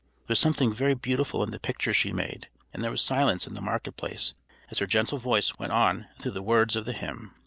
There 0.25 0.29
was 0.31 0.39
something 0.39 0.73
very 0.73 0.95
beautiful 0.95 1.43
in 1.43 1.51
the 1.51 1.59
picture 1.59 1.93
she 1.93 2.11
made, 2.11 2.49
and 2.73 2.83
there 2.83 2.89
was 2.89 3.03
silence 3.03 3.45
in 3.45 3.53
the 3.53 3.61
market 3.61 3.97
place 3.97 4.33
as 4.71 4.79
her 4.79 4.87
gentle 4.87 5.19
voice 5.19 5.59
went 5.59 5.73
on 5.73 6.07
through 6.17 6.31
the 6.31 6.41
words 6.41 6.75
of 6.75 6.85
the 6.85 6.93
hymn. 6.93 7.35